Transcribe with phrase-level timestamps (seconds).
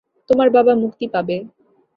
[0.29, 1.37] তোমার বাবা মুক্তি পাবে।